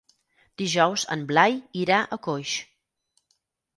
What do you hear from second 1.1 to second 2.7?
en Blai irà a Coix.